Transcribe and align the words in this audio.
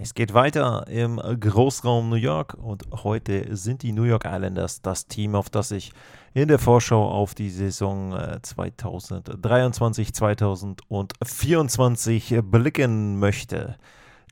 Es 0.00 0.14
geht 0.14 0.32
weiter 0.32 0.86
im 0.86 1.16
Großraum 1.16 2.08
New 2.08 2.14
York 2.14 2.54
und 2.54 2.84
heute 3.02 3.56
sind 3.56 3.82
die 3.82 3.90
New 3.90 4.04
York 4.04 4.26
Islanders 4.26 4.80
das 4.80 5.08
Team, 5.08 5.34
auf 5.34 5.50
das 5.50 5.72
ich 5.72 5.90
in 6.34 6.46
der 6.46 6.60
Vorschau 6.60 7.10
auf 7.10 7.34
die 7.34 7.50
Saison 7.50 8.16
2023, 8.40 10.10
äh, 10.10 10.12
2024 10.12 12.42
blicken 12.44 13.18
möchte. 13.18 13.74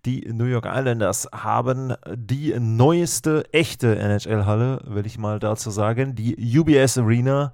Die 0.05 0.33
New 0.33 0.45
York 0.45 0.67
Islanders 0.67 1.29
haben 1.33 1.95
die 2.15 2.55
neueste 2.61 3.53
echte 3.53 3.99
NHL-Halle, 3.99 4.83
will 4.85 5.05
ich 5.05 5.19
mal 5.19 5.41
dazu 5.41 5.71
sagen, 5.71 6.15
die 6.15 6.57
UBS 6.57 6.97
Arena 6.97 7.53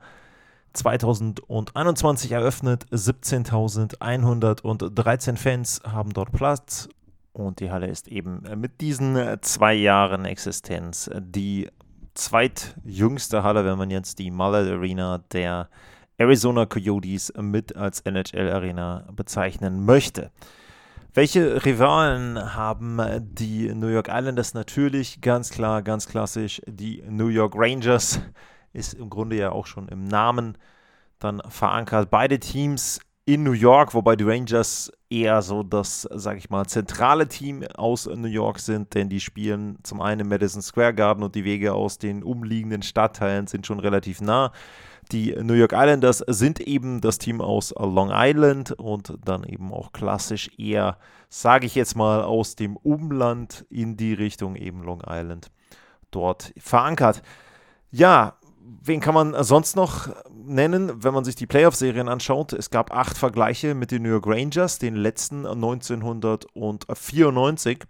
2021 0.75 2.33
eröffnet. 2.33 2.85
17.113 2.93 5.39
Fans 5.39 5.81
haben 5.87 6.13
dort 6.13 6.33
Platz 6.33 6.91
und 7.33 7.61
die 7.61 7.71
Halle 7.71 7.89
ist 7.89 8.09
eben 8.09 8.43
mit 8.57 8.81
diesen 8.81 9.17
äh, 9.17 9.41
zwei 9.41 9.75
Jahren 9.75 10.25
Existenz 10.25 11.11
die 11.19 11.69
zweitjüngste 12.15 13.43
Halle, 13.43 13.65
wenn 13.65 13.79
man 13.79 13.91
jetzt 13.91 14.19
die 14.19 14.31
Mullet 14.31 14.71
Arena 14.71 15.19
der 15.33 15.69
Arizona 16.19 16.67
Coyotes 16.67 17.33
mit 17.41 17.75
als 17.75 18.01
NHL 18.01 18.51
Arena 18.51 19.09
bezeichnen 19.13 19.85
möchte. 19.85 20.31
Welche 21.15 21.65
Rivalen 21.65 22.55
haben 22.55 23.01
die 23.21 23.75
New 23.75 23.89
York 23.89 24.09
Islanders? 24.09 24.55
Natürlich 24.55 25.21
ganz 25.21 25.51
klar, 25.51 25.83
ganz 25.83 26.09
klassisch 26.09 26.63
die 26.67 27.03
New 27.09 27.29
York 27.29 27.55
Rangers. 27.57 28.21
Ist 28.73 28.95
im 28.95 29.11
Grunde 29.11 29.37
ja 29.37 29.53
auch 29.53 29.67
schon 29.67 29.89
im 29.89 30.05
Namen 30.05 30.57
dann 31.19 31.43
verankert. 31.49 32.11
Beide 32.11 32.39
Teams 32.39 33.01
in 33.25 33.45
New 33.45 33.53
York, 33.53 33.95
wobei 33.95 34.17
die 34.17 34.25
Rangers 34.25 34.91
eher 35.09 35.43
so 35.43 35.63
das, 35.63 36.09
sag 36.13 36.39
ich 36.39 36.51
mal, 36.51 36.67
zentrale 36.67 37.29
Team 37.29 37.65
aus 37.77 38.07
New 38.07 38.27
York 38.27 38.59
sind, 38.59 38.95
denn 38.95 39.09
die 39.09 39.21
spielen 39.21 39.79
zum 39.85 40.01
einen 40.01 40.23
im 40.23 40.29
Madison 40.29 40.63
Square 40.63 40.95
Garden 40.95 41.23
und 41.23 41.35
die 41.35 41.45
Wege 41.45 41.73
aus 41.73 41.99
den 41.99 42.25
umliegenden 42.25 42.83
Stadtteilen 42.83 43.47
sind 43.47 43.67
schon 43.67 43.79
relativ 43.79 44.21
nah. 44.21 44.53
Die 45.13 45.37
New 45.41 45.55
York 45.55 45.73
Islanders 45.73 46.19
sind 46.27 46.61
eben 46.61 47.01
das 47.01 47.19
Team 47.19 47.41
aus 47.41 47.73
Long 47.79 48.11
Island 48.13 48.73
und 48.73 49.19
dann 49.25 49.45
eben 49.45 49.73
auch 49.73 49.93
klassisch 49.93 50.51
eher, 50.59 50.99
sage 51.29 51.67
ich 51.67 51.75
jetzt 51.75 51.97
mal, 51.97 52.23
aus 52.23 52.57
dem 52.57 52.77
Umland 52.77 53.67
in 53.69 53.97
die 53.97 54.15
Richtung 54.15 54.57
eben 54.57 54.83
Long 54.83 55.03
Island 55.07 55.51
dort 56.11 56.53
verankert. 56.57 57.23
Ja, 57.91 58.39
wen 58.83 59.01
kann 59.01 59.15
man 59.15 59.43
sonst 59.45 59.77
noch 59.77 60.09
nennen, 60.31 61.03
wenn 61.03 61.15
man 61.15 61.25
sich 61.25 61.37
die 61.37 61.47
Playoff-Serien 61.47 62.09
anschaut? 62.09 62.53
Es 62.53 62.69
gab 62.71 62.93
acht 62.93 63.17
Vergleiche 63.17 63.75
mit 63.75 63.91
den 63.91 64.03
New 64.03 64.11
York 64.11 64.27
Rangers, 64.27 64.79
den 64.79 64.97
letzten 64.97 65.47
1994. 65.47 67.85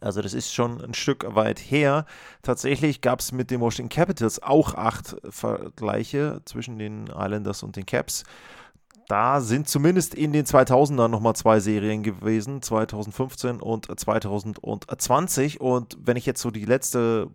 Also 0.00 0.22
das 0.22 0.34
ist 0.34 0.52
schon 0.52 0.80
ein 0.80 0.94
Stück 0.94 1.24
weit 1.34 1.58
her. 1.58 2.06
Tatsächlich 2.42 3.00
gab 3.00 3.20
es 3.20 3.32
mit 3.32 3.50
den 3.50 3.60
Washington 3.60 3.94
Capitals 3.94 4.42
auch 4.42 4.74
acht 4.74 5.16
Vergleiche 5.28 6.42
zwischen 6.44 6.78
den 6.78 7.06
Islanders 7.06 7.62
und 7.62 7.76
den 7.76 7.86
Caps. 7.86 8.24
Da 9.06 9.40
sind 9.40 9.68
zumindest 9.68 10.14
in 10.14 10.32
den 10.32 10.46
2000ern 10.46 11.08
nochmal 11.08 11.36
zwei 11.36 11.60
Serien 11.60 12.02
gewesen, 12.02 12.62
2015 12.62 13.60
und 13.60 13.88
2020. 14.00 15.60
Und 15.60 15.98
wenn 16.00 16.16
ich 16.16 16.26
jetzt 16.26 16.40
so 16.40 16.50
die 16.50 16.64
letzte 16.64 17.28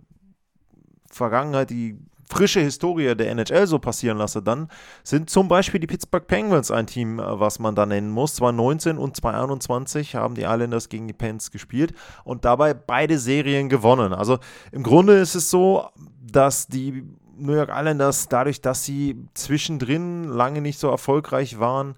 Vergangenheit, 1.12 1.70
die 1.70 1.98
frische 2.30 2.60
Historie 2.60 3.16
der 3.16 3.32
NHL 3.32 3.68
so 3.68 3.80
passieren 3.80 4.18
lasse, 4.18 4.42
dann 4.42 4.70
sind 5.04 5.30
zum 5.30 5.48
Beispiel 5.48 5.80
die 5.80 5.88
Pittsburgh 5.88 6.28
Penguins 6.28 6.72
ein 6.72 6.88
Team, 6.88 7.20
äh, 7.20 7.40
was 7.40 7.60
man 7.60 7.76
da 7.76 7.86
nennen 7.86 8.12
muss. 8.12 8.36
2019 8.36 8.98
und 8.98 9.16
2021 9.16 10.16
haben 10.16 10.36
die 10.36 10.44
Islanders 10.44 10.90
gegen 10.90 11.08
die 11.08 11.14
Pens 11.14 11.52
gespielt 11.52 11.94
und 12.24 12.46
dabei 12.46 12.74
beide 12.74 13.18
Serien 13.18 13.70
gewonnen. 13.70 14.14
Also 14.14 14.38
im 14.72 14.84
Grunde 14.84 15.18
ist 15.18 15.36
es 15.36 15.50
so, 15.50 15.90
dass 16.22 16.68
die 16.68 17.04
New 17.38 17.54
York 17.54 17.72
Islanders 17.74 18.28
dadurch, 18.28 18.62
dass 18.62 18.84
sie 18.84 19.18
zwischendrin 19.34 20.26
lange 20.26 20.62
nicht 20.62 20.78
so 20.78 20.90
erfolgreich 20.90 21.60
waren, 21.60 21.96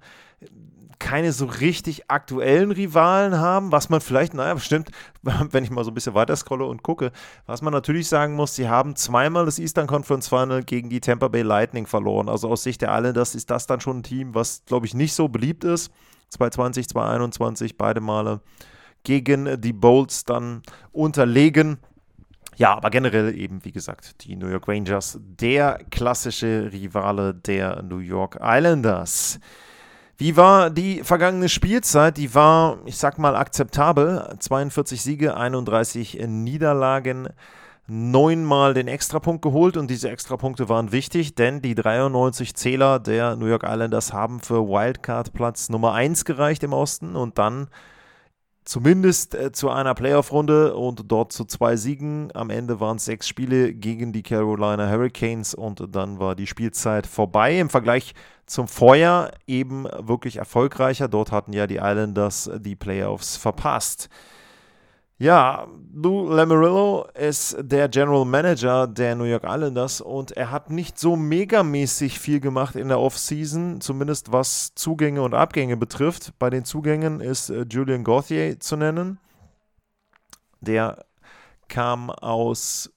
keine 1.01 1.33
so 1.33 1.45
richtig 1.45 2.09
aktuellen 2.11 2.71
Rivalen 2.71 3.37
haben, 3.37 3.71
was 3.71 3.89
man 3.89 4.01
vielleicht, 4.01 4.35
naja, 4.35 4.53
bestimmt, 4.53 4.91
wenn 5.23 5.63
ich 5.63 5.71
mal 5.71 5.83
so 5.83 5.89
ein 5.89 5.95
bisschen 5.95 6.13
weiter 6.13 6.35
scrolle 6.35 6.65
und 6.65 6.83
gucke, 6.83 7.11
was 7.47 7.63
man 7.63 7.73
natürlich 7.73 8.07
sagen 8.07 8.35
muss, 8.35 8.55
sie 8.55 8.69
haben 8.69 8.95
zweimal 8.95 9.45
das 9.45 9.57
Eastern 9.57 9.87
Conference 9.87 10.29
Final 10.29 10.63
gegen 10.63 10.89
die 10.89 11.01
Tampa 11.01 11.27
Bay 11.27 11.41
Lightning 11.41 11.87
verloren. 11.87 12.29
Also 12.29 12.49
aus 12.49 12.63
Sicht 12.63 12.81
der 12.81 12.95
Islanders 12.95 13.33
ist 13.33 13.49
das 13.49 13.65
dann 13.65 13.81
schon 13.81 13.97
ein 13.97 14.03
Team, 14.03 14.35
was, 14.35 14.63
glaube 14.65 14.85
ich, 14.85 14.93
nicht 14.93 15.13
so 15.13 15.27
beliebt 15.27 15.63
ist. 15.63 15.91
2020, 16.29 16.87
2021, 16.89 17.77
beide 17.77 17.99
Male 17.99 18.41
gegen 19.03 19.59
die 19.59 19.73
Bolts 19.73 20.23
dann 20.23 20.61
unterlegen. 20.91 21.77
Ja, 22.57 22.75
aber 22.77 22.91
generell 22.91 23.35
eben, 23.35 23.65
wie 23.65 23.71
gesagt, 23.71 24.23
die 24.23 24.35
New 24.35 24.47
York 24.47 24.67
Rangers, 24.67 25.17
der 25.19 25.79
klassische 25.89 26.69
Rivale 26.71 27.33
der 27.33 27.81
New 27.81 27.97
York 27.97 28.37
Islanders. 28.39 29.39
Wie 30.21 30.37
war 30.37 30.69
die 30.69 31.03
vergangene 31.03 31.49
Spielzeit? 31.49 32.15
Die 32.15 32.35
war, 32.35 32.77
ich 32.85 32.95
sag 32.97 33.17
mal, 33.17 33.35
akzeptabel. 33.35 34.35
42 34.37 35.01
Siege, 35.01 35.35
31 35.35 36.19
Niederlagen, 36.27 37.29
neunmal 37.87 38.75
den 38.75 38.87
Extrapunkt 38.87 39.41
geholt 39.41 39.77
und 39.77 39.89
diese 39.89 40.11
Extrapunkte 40.11 40.69
waren 40.69 40.91
wichtig, 40.91 41.33
denn 41.33 41.63
die 41.63 41.73
93 41.73 42.53
Zähler 42.53 42.99
der 42.99 43.35
New 43.35 43.47
York 43.47 43.63
Islanders 43.63 44.13
haben 44.13 44.41
für 44.41 44.67
Wildcard 44.67 45.33
Platz 45.33 45.69
Nummer 45.69 45.93
1 45.93 46.23
gereicht 46.23 46.61
im 46.61 46.73
Osten 46.73 47.15
und 47.15 47.39
dann 47.39 47.67
zumindest 48.63 49.33
äh, 49.33 49.51
zu 49.51 49.71
einer 49.71 49.95
Playoff-Runde 49.95 50.75
und 50.75 51.11
dort 51.11 51.33
zu 51.33 51.45
zwei 51.45 51.75
Siegen. 51.77 52.29
Am 52.35 52.51
Ende 52.51 52.79
waren 52.79 52.97
es 52.97 53.05
sechs 53.05 53.27
Spiele 53.27 53.73
gegen 53.73 54.13
die 54.13 54.21
Carolina 54.21 54.87
Hurricanes 54.87 55.55
und 55.55 55.83
dann 55.95 56.19
war 56.19 56.35
die 56.35 56.45
Spielzeit 56.45 57.07
vorbei. 57.07 57.59
Im 57.59 57.71
Vergleich 57.71 58.13
zum 58.51 58.67
Vorjahr 58.67 59.31
eben 59.47 59.85
wirklich 59.85 60.37
erfolgreicher. 60.37 61.07
Dort 61.07 61.31
hatten 61.31 61.53
ja 61.53 61.67
die 61.67 61.77
Islanders 61.77 62.51
die 62.59 62.75
Playoffs 62.75 63.37
verpasst. 63.37 64.09
Ja, 65.17 65.67
Lou 65.93 66.29
Lamoriello 66.29 67.07
ist 67.13 67.55
der 67.59 67.87
General 67.87 68.25
Manager 68.25 68.87
der 68.87 69.15
New 69.15 69.23
York 69.23 69.43
Islanders 69.45 70.01
und 70.01 70.31
er 70.31 70.51
hat 70.51 70.69
nicht 70.69 70.99
so 70.99 71.15
megamäßig 71.15 72.19
viel 72.19 72.39
gemacht 72.39 72.75
in 72.75 72.89
der 72.89 72.99
Offseason, 72.99 73.79
zumindest 73.79 74.33
was 74.33 74.73
Zugänge 74.75 75.21
und 75.21 75.33
Abgänge 75.33 75.77
betrifft. 75.77 76.33
Bei 76.39 76.49
den 76.49 76.65
Zugängen 76.65 77.21
ist 77.21 77.51
äh, 77.51 77.65
Julian 77.69 78.03
Gauthier 78.03 78.59
zu 78.59 78.75
nennen. 78.75 79.19
Der 80.59 81.05
kam 81.69 82.09
aus 82.09 82.91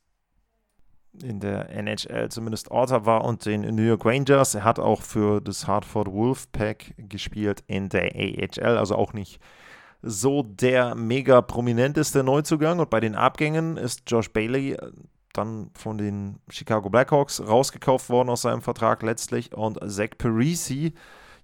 in 1.23 1.41
der 1.41 1.71
NHL 1.71 2.29
zumindest 2.31 2.71
Ottawa 2.71 3.19
und 3.19 3.47
den 3.47 3.63
New 3.75 3.83
York 3.83 4.05
Rangers. 4.05 4.55
Er 4.55 4.65
hat 4.65 4.79
auch 4.79 5.03
für 5.03 5.41
das 5.41 5.67
Hartford 5.67 6.13
Wolfpack 6.13 6.95
gespielt 6.97 7.63
in 7.67 7.89
der 7.89 8.15
AHL, 8.15 8.77
also 8.77 8.97
auch 8.97 9.13
nicht 9.13 9.41
so 10.03 10.43
der 10.43 10.95
mega 10.95 11.41
prominenteste 11.41 12.23
Neuzugang. 12.23 12.79
Und 12.79 12.91
bei 12.91 13.00
den 13.00 13.15
Abgängen 13.15 13.77
ist 13.77 14.03
Josh 14.06 14.31
Bailey 14.31 14.73
äh, 14.73 14.91
dann 15.33 15.71
von 15.75 15.99
den 15.99 16.38
Chicago 16.50 16.91
Blackhawks 16.91 17.41
rausgekauft 17.41 18.09
worden 18.09 18.29
aus 18.29 18.43
seinem 18.43 18.62
Vertrag 18.62 19.03
letztlich. 19.03 19.53
Und 19.55 19.79
Zach 19.91 20.11
Parisi, 20.17 20.94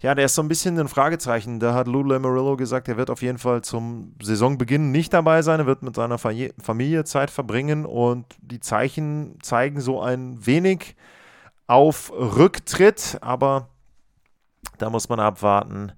ja, 0.01 0.15
der 0.15 0.27
ist 0.27 0.35
so 0.35 0.43
ein 0.43 0.49
bisschen 0.49 0.79
ein 0.79 0.89
Fragezeichen. 0.89 1.61
Da 1.61 1.75
hat 1.75 1.87
Lou 1.87 2.03
Lamoriello 2.03 2.57
gesagt, 2.57 2.89
er 2.89 2.97
wird 2.97 3.11
auf 3.11 3.23
jeden 3.23 3.39
Fall 3.39 3.63
zum 3.63 4.15
Saisonbeginn 4.23 4.91
nicht 4.91 5.13
dabei 5.13 5.43
sein. 5.43 5.61
Er 5.61 5.67
wird 5.67 5.83
mit 5.83 5.95
seiner 5.95 6.19
Familie 6.19 7.05
Zeit 7.05 7.31
verbringen. 7.31 7.85
Und 7.85 8.27
die 8.41 8.61
Zeichen 8.61 9.39
zeigen 9.43 9.81
so 9.81 10.01
ein 10.01 10.45
wenig 10.47 10.97
auf 11.67 12.11
Rücktritt. 12.13 13.19
Aber 13.21 13.69
da 14.79 14.89
muss 14.89 15.09
man 15.09 15.21
abwarten 15.21 15.93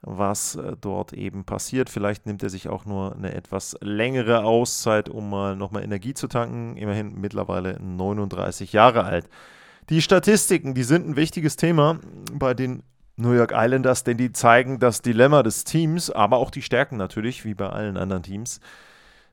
was 0.00 0.54
äh, 0.54 0.76
dort 0.80 1.12
eben 1.12 1.44
passiert. 1.44 1.90
Vielleicht 1.90 2.26
nimmt 2.26 2.42
er 2.42 2.50
sich 2.50 2.68
auch 2.68 2.84
nur 2.84 3.14
eine 3.14 3.34
etwas 3.34 3.76
längere 3.80 4.44
Auszeit, 4.44 5.08
um 5.08 5.30
mal 5.30 5.56
nochmal 5.56 5.82
Energie 5.82 6.14
zu 6.14 6.28
tanken. 6.28 6.76
Immerhin 6.76 7.20
mittlerweile 7.20 7.78
39 7.80 8.72
Jahre 8.72 9.04
alt. 9.04 9.28
Die 9.90 10.02
Statistiken, 10.02 10.74
die 10.74 10.82
sind 10.82 11.08
ein 11.08 11.16
wichtiges 11.16 11.56
Thema 11.56 11.98
bei 12.32 12.54
den 12.54 12.82
New 13.18 13.32
York 13.32 13.52
Islanders, 13.54 14.04
denn 14.04 14.16
die 14.16 14.32
zeigen 14.32 14.78
das 14.78 15.02
Dilemma 15.02 15.42
des 15.42 15.64
Teams, 15.64 16.10
aber 16.10 16.38
auch 16.38 16.50
die 16.50 16.62
Stärken 16.62 16.96
natürlich, 16.96 17.44
wie 17.44 17.54
bei 17.54 17.68
allen 17.68 17.96
anderen 17.96 18.22
Teams. 18.22 18.60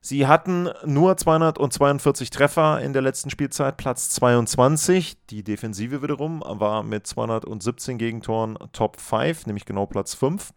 Sie 0.02 0.28
hatten 0.28 0.70
nur 0.86 1.18
242 1.18 2.30
Treffer 2.30 2.82
in 2.82 2.94
der 2.94 3.02
letzten 3.02 3.30
Spielzeit, 3.30 3.78
Platz 3.78 4.10
22. 4.10 5.18
Die 5.30 5.44
Defensive 5.44 6.02
wiederum 6.02 6.44
war 6.46 6.84
mit 6.84 7.08
217 7.08 7.98
Gegentoren 7.98 8.58
Top 8.72 9.00
5, 9.00 9.46
nämlich 9.46 9.66
genau 9.66 9.86
Platz 9.86 10.14
5. 10.16 10.52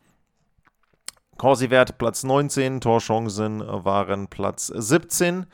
Corsi-Wert 1.37 1.99
Platz 1.99 2.25
19, 2.25 2.81
Torchancen 2.81 3.61
waren 3.61 4.29
Platz 4.29 4.67
17. 4.67 5.47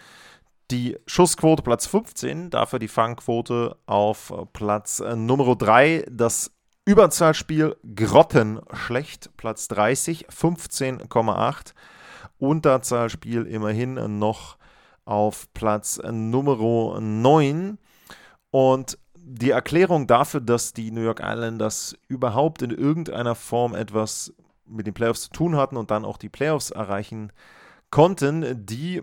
Die 0.70 0.96
Schussquote 1.06 1.62
Platz 1.62 1.86
15, 1.86 2.50
dafür 2.50 2.78
die 2.78 2.88
Fangquote 2.88 3.76
auf 3.86 4.32
Platz 4.54 5.02
Nummer 5.14 5.54
3. 5.54 6.06
Das 6.10 6.53
Überzahlspiel 6.86 7.76
grottenschlecht, 7.96 9.30
Platz 9.38 9.68
30, 9.68 10.28
15,8. 10.28 11.72
Unterzahlspiel 12.38 13.46
immerhin 13.46 14.18
noch 14.18 14.58
auf 15.06 15.52
Platz 15.54 15.98
Nummer 16.10 17.00
9. 17.00 17.78
Und 18.50 18.98
die 19.16 19.50
Erklärung 19.50 20.06
dafür, 20.06 20.42
dass 20.42 20.74
die 20.74 20.90
New 20.90 21.00
York 21.00 21.20
Islanders 21.20 21.96
überhaupt 22.08 22.60
in 22.60 22.70
irgendeiner 22.70 23.34
Form 23.34 23.74
etwas 23.74 24.34
mit 24.66 24.86
den 24.86 24.92
Playoffs 24.92 25.22
zu 25.22 25.30
tun 25.30 25.56
hatten 25.56 25.78
und 25.78 25.90
dann 25.90 26.04
auch 26.04 26.18
die 26.18 26.28
Playoffs 26.28 26.70
erreichen 26.70 27.32
konnten, 27.90 28.66
die 28.66 29.02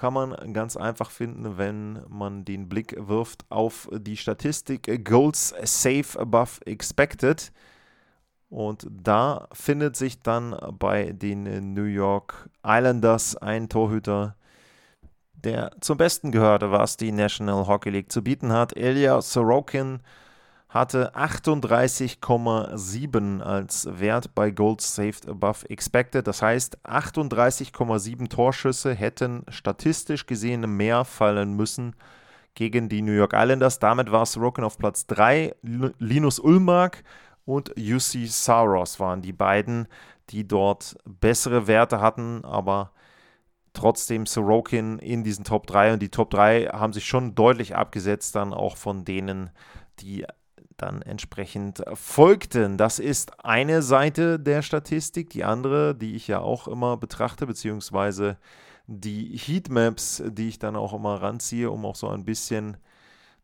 kann 0.00 0.14
man 0.14 0.54
ganz 0.54 0.78
einfach 0.78 1.10
finden, 1.10 1.58
wenn 1.58 2.02
man 2.08 2.46
den 2.46 2.70
Blick 2.70 2.96
wirft 2.96 3.44
auf 3.50 3.86
die 3.92 4.16
Statistik 4.16 5.04
Goals 5.04 5.54
Safe 5.64 6.18
Above 6.18 6.64
Expected. 6.64 7.52
Und 8.48 8.86
da 8.90 9.46
findet 9.52 9.96
sich 9.96 10.22
dann 10.22 10.56
bei 10.78 11.12
den 11.12 11.74
New 11.74 11.84
York 11.84 12.48
Islanders 12.64 13.36
ein 13.36 13.68
Torhüter, 13.68 14.36
der 15.34 15.70
zum 15.82 15.98
Besten 15.98 16.32
gehörte, 16.32 16.70
was 16.70 16.96
die 16.96 17.12
National 17.12 17.66
Hockey 17.66 17.90
League 17.90 18.10
zu 18.10 18.24
bieten 18.24 18.54
hat. 18.54 18.74
Ilya 18.78 19.20
Sorokin 19.20 20.00
hatte 20.70 21.14
38,7 21.16 23.42
als 23.42 23.88
Wert 23.90 24.34
bei 24.36 24.52
Goals 24.52 24.94
Saved 24.94 25.28
Above 25.28 25.68
Expected. 25.68 26.28
Das 26.28 26.42
heißt, 26.42 26.78
38,7 26.84 28.28
Torschüsse 28.28 28.94
hätten 28.94 29.44
statistisch 29.48 30.26
gesehen 30.26 30.76
mehr 30.76 31.04
fallen 31.04 31.56
müssen 31.56 31.96
gegen 32.54 32.88
die 32.88 33.02
New 33.02 33.10
York 33.12 33.32
Islanders. 33.34 33.80
Damit 33.80 34.12
war 34.12 34.26
Sorokin 34.26 34.62
auf 34.62 34.78
Platz 34.78 35.06
3. 35.06 35.56
Linus 35.62 36.38
Ulmark 36.38 37.02
und 37.44 37.70
UC 37.76 38.28
Saros 38.28 39.00
waren 39.00 39.22
die 39.22 39.32
beiden, 39.32 39.88
die 40.28 40.46
dort 40.46 40.96
bessere 41.04 41.66
Werte 41.66 42.00
hatten, 42.00 42.44
aber 42.44 42.92
trotzdem 43.72 44.24
Sorokin 44.24 45.00
in 45.00 45.24
diesen 45.24 45.44
Top 45.44 45.66
3 45.66 45.94
und 45.94 46.00
die 46.00 46.10
Top 46.10 46.30
3 46.30 46.66
haben 46.66 46.92
sich 46.92 47.06
schon 47.06 47.34
deutlich 47.34 47.74
abgesetzt 47.74 48.36
dann 48.36 48.54
auch 48.54 48.76
von 48.76 49.04
denen, 49.04 49.50
die 49.98 50.24
dann 50.82 51.02
entsprechend 51.02 51.82
folgten. 51.94 52.76
Das 52.76 52.98
ist 52.98 53.44
eine 53.44 53.82
Seite 53.82 54.38
der 54.38 54.62
Statistik. 54.62 55.30
Die 55.30 55.44
andere, 55.44 55.94
die 55.94 56.14
ich 56.14 56.28
ja 56.28 56.40
auch 56.40 56.68
immer 56.68 56.96
betrachte, 56.96 57.46
beziehungsweise 57.46 58.36
die 58.86 59.36
Heatmaps, 59.36 60.22
die 60.26 60.48
ich 60.48 60.58
dann 60.58 60.76
auch 60.76 60.92
immer 60.92 61.22
ranziehe, 61.22 61.70
um 61.70 61.84
auch 61.84 61.96
so 61.96 62.08
ein 62.08 62.24
bisschen 62.24 62.76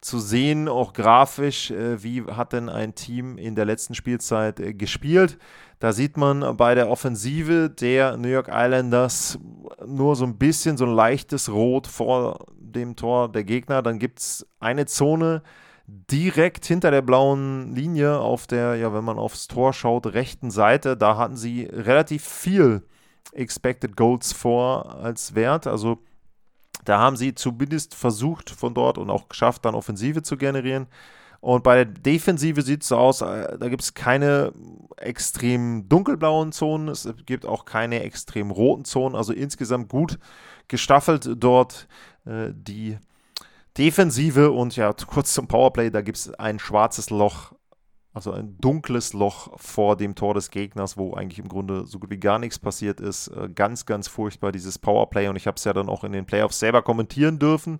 zu 0.00 0.19
sehen, 0.19 0.69
auch 0.69 0.93
grafisch, 0.93 1.71
äh, 1.71 2.03
wie 2.03 2.23
hat 2.25 2.53
denn 2.53 2.69
ein 2.69 2.94
Team 2.94 3.38
in 3.38 3.55
der 3.55 3.65
letzten 3.65 3.94
Spielzeit 3.94 4.61
äh, 4.61 4.75
gespielt. 4.75 5.38
Da 5.79 5.93
sieht 5.93 6.17
man 6.17 6.56
bei 6.56 6.75
der 6.75 6.88
Offensive 6.88 7.71
der 7.71 8.17
New 8.17 8.29
York 8.29 8.49
Islanders 8.50 9.38
nur 9.85 10.17
so 10.17 10.25
ein 10.25 10.38
bisschen 10.38 10.77
so 10.77 10.85
ein 10.85 10.94
leichtes 10.94 11.50
Rot 11.50 11.87
vor 11.87 12.47
dem 12.59 12.97
Tor 12.97 13.31
der 13.31 13.44
Gegner. 13.44 13.83
Dann 13.83 13.99
gibt 13.99 14.21
es 14.21 14.47
eine 14.61 14.87
Zone 14.87 15.43
direkt 15.87 16.67
hinter 16.67 16.91
der 16.91 17.03
blauen 17.03 17.75
Linie 17.75 18.19
auf 18.19 18.47
der, 18.47 18.77
ja, 18.77 18.93
wenn 18.93 19.05
man 19.05 19.19
aufs 19.19 19.47
Tor 19.47 19.73
schaut, 19.73 20.06
rechten 20.06 20.50
Seite. 20.50 20.97
Da 20.97 21.17
hatten 21.17 21.37
sie 21.37 21.65
relativ 21.65 22.25
viel 22.25 22.83
Expected 23.33 23.97
Goals 23.97 24.33
vor 24.33 24.97
als 24.97 25.35
Wert. 25.35 25.67
Also 25.67 25.99
da 26.85 26.99
haben 26.99 27.17
sie 27.17 27.35
zumindest 27.35 27.94
versucht 27.94 28.50
von 28.50 28.75
dort 28.75 28.99
und 28.99 29.11
auch 29.11 29.29
geschafft, 29.29 29.65
dann 29.65 29.75
Offensive 29.75 30.23
zu 30.23 30.37
generieren. 30.37 30.87
Und 31.41 31.62
bei 31.62 31.85
der 31.85 31.85
Defensive 31.85 32.62
sieht 32.62 32.83
es 32.83 32.88
so 32.88 32.97
aus, 32.97 33.21
äh, 33.21 33.56
da 33.59 33.69
gibt 33.69 33.83
es 33.83 33.94
keine 33.94 34.53
extrem 34.97 35.88
dunkelblauen 35.88 36.50
Zonen, 36.50 36.88
es 36.88 37.09
gibt 37.27 37.47
auch 37.47 37.67
keine 37.67 38.03
extrem 38.03 38.50
roten 38.50 38.85
Zonen, 38.85 39.15
also 39.15 39.33
insgesamt 39.33 39.88
gut 39.88 40.19
gestaffelt 40.67 41.29
dort 41.37 41.87
äh, 42.25 42.50
die 42.53 42.99
Defensive. 43.78 44.50
Und 44.50 44.76
ja, 44.76 44.93
kurz 44.93 45.34
zum 45.34 45.49
Powerplay, 45.49 45.90
da 45.90 46.00
gibt 46.00 46.19
es 46.19 46.32
ein 46.34 46.58
schwarzes 46.58 47.11
Loch 47.11 47.52
also 48.17 48.32
ein 48.32 48.56
dunkles 48.58 49.12
Loch 49.12 49.50
vor 49.56 49.94
dem 49.94 50.14
Tor 50.14 50.32
des 50.32 50.50
Gegners, 50.50 50.96
wo 50.96 51.12
eigentlich 51.12 51.38
im 51.38 51.49
Grunde 51.49 51.87
so 51.87 51.99
gut 51.99 52.08
wie 52.08 52.17
gar 52.17 52.38
nichts 52.38 52.58
passiert 52.58 52.99
ist. 52.99 53.28
Äh, 53.28 53.50
ganz, 53.55 53.84
ganz 53.84 54.08
furchtbar 54.08 54.52
dieses 54.52 54.78
Powerplay 54.78 55.28
und 55.28 55.37
ich 55.37 55.46
habe 55.46 55.56
es 55.56 55.64
ja 55.64 55.75
dann 55.75 55.90
auch 55.90 56.02
in 56.02 56.12
den 56.12 56.25
Playoffs 56.25 56.58
selber 56.58 56.81
kommentieren 56.81 57.38
dürfen 57.38 57.78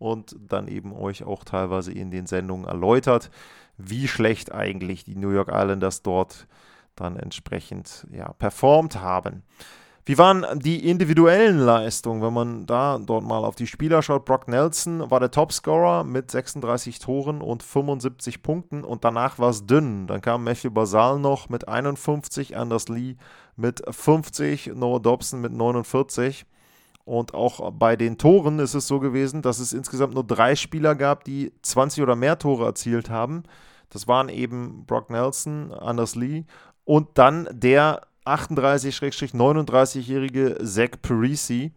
und 0.00 0.34
dann 0.40 0.66
eben 0.66 0.92
euch 0.92 1.22
auch 1.22 1.44
teilweise 1.44 1.92
in 1.92 2.10
den 2.10 2.26
Sendungen 2.26 2.66
erläutert, 2.66 3.30
wie 3.78 4.08
schlecht 4.08 4.50
eigentlich 4.50 5.04
die 5.04 5.14
New 5.14 5.30
York 5.30 5.50
Islanders 5.52 6.02
dort 6.02 6.48
dann 6.96 7.16
entsprechend 7.16 8.08
ja, 8.10 8.32
performt 8.32 9.00
haben. 9.00 9.44
Wie 10.08 10.18
waren 10.18 10.46
die 10.60 10.88
individuellen 10.88 11.58
Leistungen, 11.58 12.22
wenn 12.22 12.32
man 12.32 12.64
da 12.64 12.96
dort 13.04 13.24
mal 13.24 13.44
auf 13.44 13.56
die 13.56 13.66
Spieler 13.66 14.02
schaut? 14.02 14.24
Brock 14.24 14.46
Nelson 14.46 15.10
war 15.10 15.18
der 15.18 15.32
Topscorer 15.32 16.04
mit 16.04 16.30
36 16.30 17.00
Toren 17.00 17.40
und 17.40 17.64
75 17.64 18.40
Punkten 18.40 18.84
und 18.84 19.02
danach 19.02 19.40
war 19.40 19.50
es 19.50 19.66
dünn. 19.66 20.06
Dann 20.06 20.20
kam 20.20 20.44
Matthew 20.44 20.70
Basal 20.70 21.18
noch 21.18 21.48
mit 21.48 21.66
51, 21.66 22.56
Anders 22.56 22.88
Lee 22.88 23.16
mit 23.56 23.82
50, 23.84 24.76
Noah 24.76 25.00
Dobson 25.00 25.40
mit 25.40 25.52
49. 25.52 26.46
Und 27.04 27.34
auch 27.34 27.72
bei 27.72 27.96
den 27.96 28.16
Toren 28.16 28.60
ist 28.60 28.74
es 28.74 28.86
so 28.86 29.00
gewesen, 29.00 29.42
dass 29.42 29.58
es 29.58 29.72
insgesamt 29.72 30.14
nur 30.14 30.24
drei 30.24 30.54
Spieler 30.54 30.94
gab, 30.94 31.24
die 31.24 31.52
20 31.62 32.04
oder 32.04 32.14
mehr 32.14 32.38
Tore 32.38 32.64
erzielt 32.64 33.10
haben. 33.10 33.42
Das 33.90 34.06
waren 34.06 34.28
eben 34.28 34.84
Brock 34.86 35.10
Nelson, 35.10 35.72
Anders 35.72 36.14
Lee 36.14 36.44
und 36.84 37.18
dann 37.18 37.48
der 37.50 38.02
38-39-jährige 38.26 40.58
Zach 40.64 41.00
Parisi, 41.00 41.72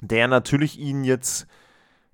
der 0.00 0.28
natürlich 0.28 0.78
ihnen 0.78 1.04
jetzt 1.04 1.46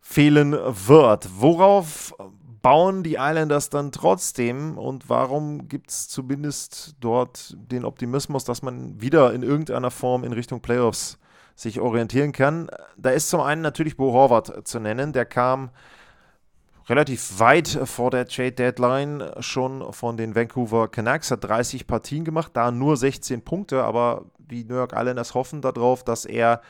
fehlen 0.00 0.52
wird. 0.52 1.28
Worauf 1.38 2.14
bauen 2.62 3.02
die 3.02 3.14
Islanders 3.14 3.70
dann 3.70 3.92
trotzdem 3.92 4.76
und 4.76 5.08
warum 5.08 5.68
gibt 5.68 5.90
es 5.90 6.08
zumindest 6.08 6.96
dort 7.00 7.56
den 7.56 7.84
Optimismus, 7.84 8.44
dass 8.44 8.62
man 8.62 9.00
wieder 9.00 9.32
in 9.32 9.42
irgendeiner 9.42 9.90
Form 9.90 10.24
in 10.24 10.32
Richtung 10.32 10.60
Playoffs 10.60 11.18
sich 11.54 11.80
orientieren 11.80 12.32
kann? 12.32 12.68
Da 12.96 13.10
ist 13.10 13.30
zum 13.30 13.40
einen 13.40 13.62
natürlich 13.62 13.96
Bo 13.96 14.12
Horvath 14.12 14.66
zu 14.66 14.78
nennen, 14.78 15.12
der 15.12 15.24
kam 15.24 15.70
relativ 16.88 17.38
weit 17.38 17.68
vor 17.84 18.10
der 18.10 18.26
Trade 18.26 18.52
Deadline 18.52 19.30
schon 19.40 19.92
von 19.92 20.16
den 20.16 20.34
Vancouver 20.34 20.88
Canucks, 20.88 21.30
hat 21.30 21.44
30 21.44 21.86
Partien 21.86 22.24
gemacht, 22.24 22.52
da 22.54 22.70
nur 22.70 22.96
16 22.96 23.42
Punkte, 23.42 23.84
aber 23.84 24.24
die 24.38 24.64
New 24.64 24.74
York 24.74 24.92
Islanders 24.94 25.34
hoffen 25.34 25.62
darauf, 25.62 26.04
dass 26.04 26.24
er 26.24 26.60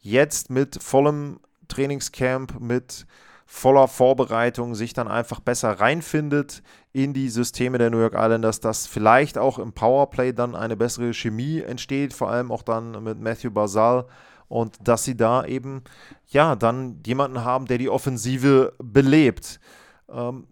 jetzt 0.00 0.50
mit 0.50 0.82
vollem 0.82 1.40
Trainingscamp, 1.68 2.60
mit 2.60 3.06
voller 3.46 3.88
Vorbereitung 3.88 4.76
sich 4.76 4.92
dann 4.92 5.08
einfach 5.08 5.40
besser 5.40 5.72
reinfindet 5.72 6.62
in 6.92 7.12
die 7.12 7.28
Systeme 7.28 7.78
der 7.78 7.90
New 7.90 7.98
York 7.98 8.14
Islanders, 8.14 8.60
dass 8.60 8.86
vielleicht 8.86 9.38
auch 9.38 9.58
im 9.58 9.72
Powerplay 9.72 10.32
dann 10.32 10.54
eine 10.54 10.76
bessere 10.76 11.12
Chemie 11.12 11.60
entsteht, 11.60 12.12
vor 12.12 12.30
allem 12.30 12.52
auch 12.52 12.62
dann 12.62 13.02
mit 13.02 13.20
Matthew 13.20 13.50
Basal 13.50 14.06
und 14.50 14.76
dass 14.82 15.04
sie 15.04 15.16
da 15.16 15.44
eben 15.44 15.84
ja 16.26 16.56
dann 16.56 17.00
jemanden 17.06 17.44
haben, 17.44 17.66
der 17.66 17.78
die 17.78 17.88
Offensive 17.88 18.74
belebt. 18.82 19.60
Ähm, 20.08 20.48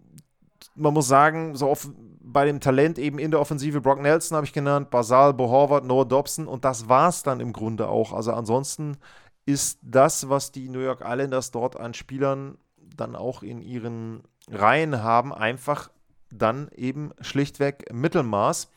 man 0.73 0.93
muss 0.93 1.09
sagen, 1.09 1.55
so 1.57 1.75
bei 2.21 2.45
dem 2.45 2.61
Talent 2.61 2.97
eben 2.97 3.19
in 3.19 3.31
der 3.31 3.41
Offensive, 3.41 3.81
Brock 3.81 4.01
Nelson 4.01 4.37
habe 4.37 4.45
ich 4.45 4.53
genannt, 4.53 4.89
Basal, 4.89 5.33
Bo 5.33 5.49
Horvath, 5.49 5.83
Noah 5.83 6.07
Dobson 6.07 6.47
und 6.47 6.63
das 6.63 6.87
war 6.87 7.09
es 7.09 7.23
dann 7.23 7.41
im 7.41 7.51
Grunde 7.51 7.89
auch. 7.89 8.13
Also 8.13 8.31
ansonsten 8.31 8.97
ist 9.45 9.79
das, 9.81 10.29
was 10.29 10.53
die 10.53 10.69
New 10.69 10.79
York 10.79 11.01
Islanders 11.03 11.51
dort 11.51 11.77
an 11.77 11.93
Spielern 11.93 12.57
dann 12.95 13.17
auch 13.17 13.43
in 13.43 13.61
ihren 13.61 14.23
Reihen 14.49 15.03
haben, 15.03 15.33
einfach 15.33 15.89
dann 16.31 16.69
eben 16.73 17.11
schlichtweg 17.19 17.91
Mittelmaß. 17.91 18.69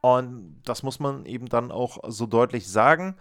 Und 0.00 0.62
das 0.64 0.84
muss 0.84 1.00
man 1.00 1.26
eben 1.26 1.48
dann 1.48 1.72
auch 1.72 1.98
so 2.06 2.26
deutlich 2.26 2.68
sagen. 2.68 3.16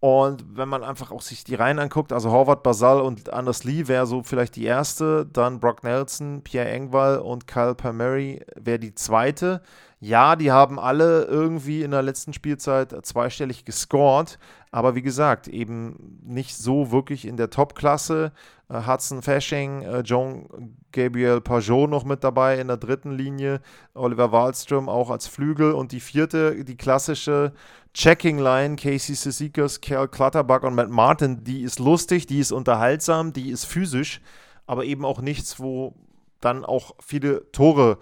Und 0.00 0.44
wenn 0.56 0.68
man 0.68 0.84
einfach 0.84 1.10
auch 1.10 1.22
sich 1.22 1.42
die 1.42 1.56
Reihen 1.56 1.80
anguckt, 1.80 2.12
also 2.12 2.30
Horvath, 2.30 2.62
Basal 2.62 3.00
und 3.00 3.32
Anders 3.32 3.64
Lee 3.64 3.88
wäre 3.88 4.06
so 4.06 4.22
vielleicht 4.22 4.54
die 4.54 4.64
erste, 4.64 5.26
dann 5.26 5.58
Brock 5.58 5.82
Nelson, 5.82 6.42
Pierre 6.42 6.68
Engvall 6.68 7.18
und 7.18 7.48
Kyle 7.48 7.74
Palmieri 7.74 8.40
wäre 8.54 8.78
die 8.78 8.94
zweite. 8.94 9.60
Ja, 9.98 10.36
die 10.36 10.52
haben 10.52 10.78
alle 10.78 11.24
irgendwie 11.24 11.82
in 11.82 11.90
der 11.90 12.02
letzten 12.02 12.32
Spielzeit 12.32 12.94
zweistellig 13.04 13.64
gescored, 13.64 14.38
Aber 14.70 14.94
wie 14.94 15.02
gesagt, 15.02 15.48
eben 15.48 16.20
nicht 16.22 16.56
so 16.56 16.92
wirklich 16.92 17.26
in 17.26 17.36
der 17.36 17.50
Top-Klasse. 17.50 18.30
Äh, 18.68 18.86
Hudson 18.86 19.22
Fashing, 19.22 19.82
äh, 19.82 20.00
John 20.00 20.76
Gabriel 20.92 21.40
Pajot 21.40 21.88
noch 21.88 22.04
mit 22.04 22.24
dabei 22.24 22.58
in 22.58 22.68
der 22.68 22.76
dritten 22.76 23.12
Linie, 23.12 23.60
Oliver 23.94 24.32
Wallström 24.32 24.88
auch 24.88 25.10
als 25.10 25.26
Flügel 25.26 25.72
und 25.72 25.92
die 25.92 26.00
vierte, 26.00 26.64
die 26.64 26.76
klassische 26.76 27.52
Checking 27.94 28.38
Line, 28.38 28.76
Casey 28.76 29.14
Sisikas, 29.14 29.80
Cal 29.80 30.08
Clutterbuck 30.08 30.62
und 30.62 30.74
Matt 30.74 30.90
Martin, 30.90 31.44
die 31.44 31.62
ist 31.62 31.78
lustig, 31.78 32.26
die 32.26 32.38
ist 32.38 32.52
unterhaltsam, 32.52 33.32
die 33.32 33.50
ist 33.50 33.64
physisch, 33.64 34.20
aber 34.66 34.84
eben 34.84 35.04
auch 35.04 35.20
nichts, 35.20 35.58
wo 35.58 35.94
dann 36.40 36.64
auch 36.64 36.94
viele 37.00 37.50
Tore 37.52 37.98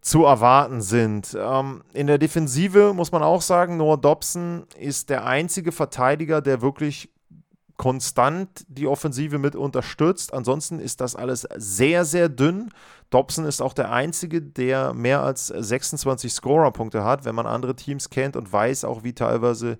zu 0.00 0.24
erwarten 0.24 0.80
sind. 0.80 1.36
Ähm, 1.38 1.82
in 1.92 2.06
der 2.06 2.18
Defensive 2.18 2.92
muss 2.94 3.12
man 3.12 3.22
auch 3.22 3.42
sagen, 3.42 3.76
Noah 3.76 3.98
Dobson 3.98 4.66
ist 4.78 5.10
der 5.10 5.26
einzige 5.26 5.72
Verteidiger, 5.72 6.40
der 6.40 6.62
wirklich 6.62 7.10
konstant 7.76 8.64
die 8.68 8.86
Offensive 8.86 9.38
mit 9.38 9.54
unterstützt. 9.54 10.32
Ansonsten 10.32 10.78
ist 10.78 11.00
das 11.00 11.14
alles 11.14 11.46
sehr, 11.56 12.04
sehr 12.04 12.28
dünn. 12.28 12.70
Dobson 13.10 13.44
ist 13.44 13.60
auch 13.60 13.74
der 13.74 13.92
Einzige, 13.92 14.42
der 14.42 14.94
mehr 14.94 15.22
als 15.22 15.48
26 15.48 16.32
Scorer-Punkte 16.32 17.04
hat, 17.04 17.24
wenn 17.24 17.34
man 17.34 17.46
andere 17.46 17.76
Teams 17.76 18.10
kennt 18.10 18.36
und 18.36 18.52
weiß 18.52 18.84
auch, 18.84 19.04
wie 19.04 19.12
teilweise 19.12 19.78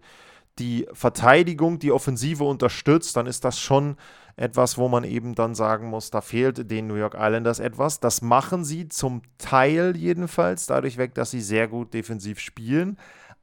die 0.59 0.87
Verteidigung 0.93 1.79
die 1.79 1.93
Offensive 1.93 2.45
unterstützt, 2.45 3.17
dann 3.17 3.27
ist 3.27 3.45
das 3.45 3.59
schon 3.59 3.97
etwas, 4.37 4.77
wo 4.77 4.89
man 4.89 5.05
eben 5.05 5.35
dann 5.35 5.55
sagen 5.55 5.89
muss, 5.89 6.11
da 6.11 6.21
fehlt 6.21 6.71
den 6.71 6.87
New 6.87 6.95
York 6.95 7.15
Islanders 7.19 7.59
etwas. 7.59 8.01
Das 8.01 8.21
machen 8.21 8.65
sie 8.65 8.89
zum 8.89 9.23
Teil 9.39 9.97
jedenfalls, 9.97 10.67
dadurch 10.67 10.99
weg, 10.99 11.15
dass 11.15 11.31
sie 11.31 11.41
sehr 11.41 11.69
gut 11.69 11.95
defensiv 11.95 12.39
spielen. 12.39 12.99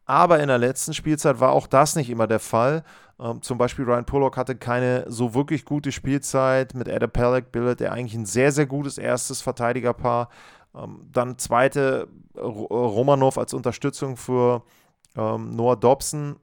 Aber 0.05 0.39
in 0.39 0.47
der 0.47 0.57
letzten 0.57 0.93
Spielzeit 0.93 1.39
war 1.39 1.51
auch 1.51 1.67
das 1.67 1.95
nicht 1.95 2.09
immer 2.09 2.27
der 2.27 2.39
Fall. 2.39 2.83
Ähm, 3.19 3.41
zum 3.41 3.57
Beispiel 3.57 3.85
Ryan 3.85 4.05
Pollock 4.05 4.37
hatte 4.37 4.55
keine 4.55 5.05
so 5.07 5.33
wirklich 5.33 5.65
gute 5.65 5.91
Spielzeit. 5.91 6.73
Mit 6.73 6.89
Adam 6.89 7.09
Pelleck 7.09 7.51
bildet 7.51 7.81
er 7.81 7.93
eigentlich 7.93 8.15
ein 8.15 8.25
sehr, 8.25 8.51
sehr 8.51 8.65
gutes 8.65 8.97
erstes 8.97 9.41
Verteidigerpaar. 9.41 10.29
Ähm, 10.75 11.07
dann 11.11 11.37
zweite 11.37 12.07
Romanov 12.35 13.37
als 13.37 13.53
Unterstützung 13.53 14.17
für 14.17 14.63
ähm, 15.15 15.55
Noah 15.55 15.77
Dobson. 15.77 16.37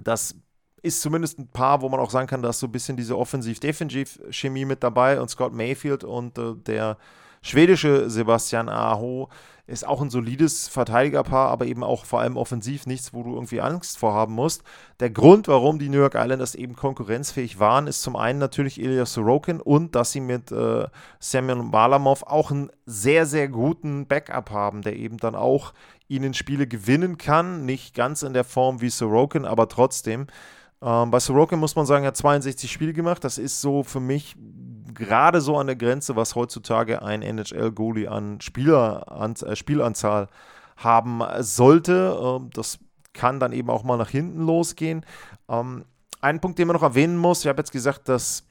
Das 0.00 0.34
ist 0.82 1.00
zumindest 1.00 1.38
ein 1.38 1.48
Paar, 1.48 1.80
wo 1.80 1.88
man 1.88 2.00
auch 2.00 2.10
sagen 2.10 2.26
kann, 2.26 2.42
dass 2.42 2.58
so 2.58 2.66
ein 2.66 2.72
bisschen 2.72 2.96
diese 2.96 3.16
Offensiv-Defensiv-Chemie 3.16 4.64
mit 4.64 4.82
dabei 4.82 5.20
und 5.20 5.28
Scott 5.28 5.52
Mayfield 5.52 6.04
und 6.04 6.36
äh, 6.38 6.54
der 6.56 6.98
schwedische 7.40 8.10
Sebastian 8.10 8.68
Aho 8.68 9.28
ist 9.72 9.88
auch 9.88 10.02
ein 10.02 10.10
solides 10.10 10.68
Verteidigerpaar, 10.68 11.48
aber 11.48 11.64
eben 11.64 11.82
auch 11.82 12.04
vor 12.04 12.20
allem 12.20 12.36
offensiv 12.36 12.86
nichts, 12.86 13.14
wo 13.14 13.22
du 13.22 13.34
irgendwie 13.34 13.62
Angst 13.62 13.96
vorhaben 13.96 14.34
musst. 14.34 14.62
Der 15.00 15.08
Grund, 15.08 15.48
warum 15.48 15.78
die 15.78 15.88
New 15.88 15.98
York 15.98 16.14
Islanders 16.14 16.54
eben 16.54 16.76
konkurrenzfähig 16.76 17.58
waren, 17.58 17.86
ist 17.86 18.02
zum 18.02 18.14
einen 18.14 18.38
natürlich 18.38 18.78
Ilya 18.78 19.06
Sorokin 19.06 19.60
und 19.62 19.94
dass 19.94 20.12
sie 20.12 20.20
mit 20.20 20.52
äh, 20.52 20.86
Semyon 21.20 21.70
Balamov 21.70 22.22
auch 22.24 22.50
einen 22.50 22.70
sehr, 22.84 23.24
sehr 23.24 23.48
guten 23.48 24.06
Backup 24.06 24.50
haben, 24.50 24.82
der 24.82 24.94
eben 24.96 25.16
dann 25.16 25.34
auch 25.34 25.72
ihnen 26.06 26.34
Spiele 26.34 26.66
gewinnen 26.66 27.16
kann. 27.16 27.64
Nicht 27.64 27.94
ganz 27.94 28.22
in 28.22 28.34
der 28.34 28.44
Form 28.44 28.82
wie 28.82 28.90
Sorokin, 28.90 29.46
aber 29.46 29.68
trotzdem. 29.68 30.26
Ähm, 30.82 31.10
bei 31.10 31.20
Sorokin 31.20 31.58
muss 31.58 31.76
man 31.76 31.86
sagen, 31.86 32.04
er 32.04 32.08
hat 32.08 32.16
62 32.16 32.70
Spiele 32.70 32.92
gemacht. 32.92 33.22
Das 33.24 33.38
ist 33.38 33.60
so 33.60 33.82
für 33.82 34.00
mich 34.00 34.36
gerade 34.92 35.40
so 35.40 35.56
an 35.56 35.68
der 35.68 35.76
Grenze, 35.76 36.16
was 36.16 36.34
heutzutage 36.34 37.02
ein 37.02 37.22
NHL-Goalie 37.22 38.08
an, 38.08 38.40
Spieler, 38.40 39.10
an 39.10 39.34
äh, 39.36 39.56
Spielanzahl 39.56 40.28
haben 40.76 41.22
sollte. 41.40 42.18
Ähm, 42.20 42.50
das 42.52 42.78
kann 43.12 43.40
dann 43.40 43.52
eben 43.52 43.70
auch 43.70 43.84
mal 43.84 43.96
nach 43.96 44.10
hinten 44.10 44.44
losgehen. 44.44 45.04
Ähm, 45.48 45.84
ein 46.20 46.40
Punkt, 46.40 46.58
den 46.58 46.66
man 46.66 46.74
noch 46.74 46.82
erwähnen 46.82 47.16
muss, 47.16 47.40
ich 47.40 47.48
habe 47.48 47.60
jetzt 47.60 47.72
gesagt, 47.72 48.08
dass 48.08 48.44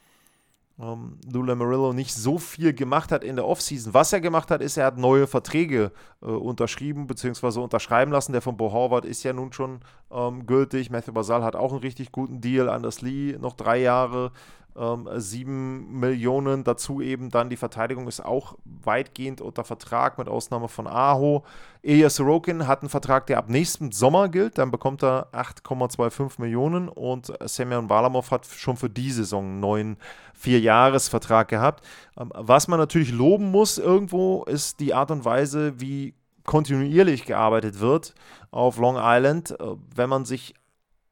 ähm, 0.81 1.17
Lula 1.31 1.55
Murillo 1.55 1.93
nicht 1.93 2.13
so 2.13 2.37
viel 2.37 2.73
gemacht 2.73 3.11
hat 3.11 3.23
in 3.23 3.35
der 3.35 3.45
Offseason. 3.45 3.93
Was 3.93 4.13
er 4.13 4.21
gemacht 4.21 4.49
hat, 4.49 4.61
ist, 4.61 4.77
er 4.77 4.85
hat 4.85 4.97
neue 4.97 5.27
Verträge 5.27 5.91
äh, 6.21 6.25
unterschrieben 6.25 7.07
bzw. 7.07 7.59
unterschreiben 7.59 8.11
lassen. 8.11 8.31
Der 8.31 8.41
von 8.41 8.57
Bo 8.57 8.71
Horvath 8.71 9.05
ist 9.05 9.23
ja 9.23 9.33
nun 9.33 9.53
schon 9.53 9.81
ähm, 10.11 10.45
gültig. 10.45 10.89
Matthew 10.89 11.13
Basal 11.13 11.43
hat 11.43 11.55
auch 11.55 11.71
einen 11.71 11.81
richtig 11.81 12.11
guten 12.11 12.41
Deal. 12.41 12.69
Anders 12.69 13.01
Lee 13.01 13.37
noch 13.39 13.53
drei 13.53 13.79
Jahre 13.79 14.31
ähm, 14.77 15.07
7 15.13 15.99
Millionen. 15.99 16.63
Dazu 16.63 17.01
eben 17.01 17.29
dann 17.29 17.49
die 17.49 17.57
Verteidigung 17.57 18.07
ist 18.07 18.23
auch 18.23 18.57
weitgehend 18.63 19.41
unter 19.41 19.63
Vertrag, 19.63 20.17
mit 20.17 20.27
Ausnahme 20.27 20.67
von 20.67 20.87
Aho. 20.87 21.43
Ilya 21.81 22.09
Sorokin 22.09 22.67
hat 22.67 22.81
einen 22.81 22.89
Vertrag, 22.89 23.27
der 23.27 23.37
ab 23.37 23.49
nächsten 23.49 23.91
Sommer 23.91 24.29
gilt. 24.29 24.57
Dann 24.57 24.71
bekommt 24.71 25.03
er 25.03 25.27
8,25 25.33 26.39
Millionen 26.39 26.89
und 26.89 27.33
Semyon 27.45 27.87
Balamov 27.87 28.31
hat 28.31 28.45
schon 28.45 28.77
für 28.77 28.89
die 28.89 29.11
Saison 29.11 29.45
einen 29.45 29.59
neuen 29.59 29.97
Vierjahresvertrag 30.33 31.47
gehabt. 31.47 31.85
Ähm, 32.17 32.31
was 32.35 32.67
man 32.67 32.79
natürlich 32.79 33.11
loben 33.11 33.51
muss 33.51 33.77
irgendwo, 33.77 34.43
ist 34.43 34.79
die 34.79 34.93
Art 34.93 35.11
und 35.11 35.25
Weise, 35.25 35.79
wie 35.79 36.13
kontinuierlich 36.43 37.25
gearbeitet 37.25 37.79
wird 37.79 38.15
auf 38.51 38.77
Long 38.77 38.97
Island. 38.99 39.51
Äh, 39.51 39.75
wenn 39.95 40.09
man 40.09 40.25
sich 40.25 40.53